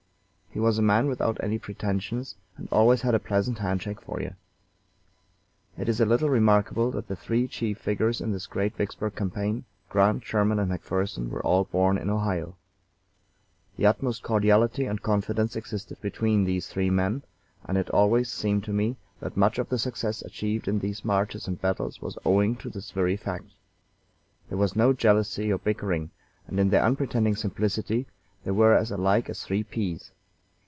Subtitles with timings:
[0.53, 4.19] He was a man without any pretensions, and always had a pleasant hand shake for
[4.21, 4.33] you.
[5.77, 9.63] It is a little remarkable that the three chief figures in this great Vicksburg campaign
[9.87, 12.57] Grant, Sherman, and McPherson were all born in Ohio.
[13.77, 17.23] The utmost cordiality and confidence existed between these three men,
[17.63, 21.47] and it always seemed to me that much of the success achieved in these marches
[21.47, 23.51] and battles was owing to this very fact.
[24.49, 26.11] There was no jealousy or bickering,
[26.45, 28.05] and in their unpretending simplicity
[28.43, 30.11] they were as alike as three peas.